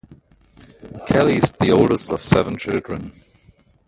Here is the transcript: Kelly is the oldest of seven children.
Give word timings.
Kelly 1.05 1.35
is 1.35 1.51
the 1.51 1.69
oldest 1.71 2.11
of 2.11 2.21
seven 2.23 2.57
children. 2.57 3.11